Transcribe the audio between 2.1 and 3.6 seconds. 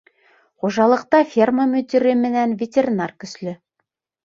менән ветеринар көслө.